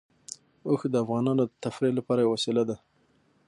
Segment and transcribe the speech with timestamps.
[0.67, 2.75] اوښ د افغانانو د تفریح لپاره یوه وسیله ده.